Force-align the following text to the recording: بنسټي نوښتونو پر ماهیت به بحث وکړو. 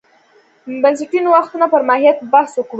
بنسټي 0.81 1.19
نوښتونو 1.25 1.65
پر 1.73 1.81
ماهیت 1.89 2.17
به 2.21 2.27
بحث 2.33 2.51
وکړو. 2.55 2.69